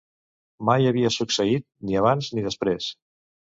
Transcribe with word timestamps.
Mai 0.69 0.87
havia 0.91 1.11
succeït, 1.17 1.67
ni 1.91 2.01
abans 2.01 2.33
ni 2.35 2.47
després. 2.49 2.91